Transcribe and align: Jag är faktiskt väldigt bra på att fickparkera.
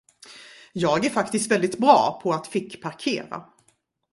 Jag 0.73 1.05
är 1.05 1.09
faktiskt 1.09 1.51
väldigt 1.51 1.77
bra 1.77 2.19
på 2.23 2.31
att 2.33 2.47
fickparkera. 2.47 3.45